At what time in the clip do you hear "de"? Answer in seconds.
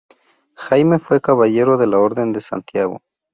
1.77-1.85, 2.33-2.41